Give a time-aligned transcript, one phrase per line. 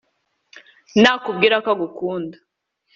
[1.01, 2.37] nakubwira ko agukunda